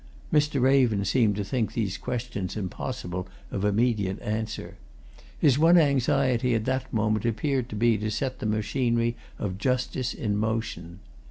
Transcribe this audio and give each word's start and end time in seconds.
Mr. 0.33 0.59
Raven 0.59 1.05
seemed 1.05 1.35
to 1.35 1.43
think 1.43 1.73
these 1.73 1.95
questions 1.99 2.57
impossible 2.57 3.27
of 3.51 3.63
immediate 3.63 4.19
answer: 4.23 4.77
his 5.37 5.59
one 5.59 5.77
anxiety 5.77 6.55
at 6.55 6.65
that 6.65 6.91
moment 6.91 7.23
appeared 7.23 7.69
to 7.69 7.75
be 7.75 7.99
to 7.99 8.09
set 8.09 8.39
the 8.39 8.47
machinery 8.47 9.15
of 9.37 9.59
justice 9.59 10.15
in 10.15 10.35
motion. 10.37 11.01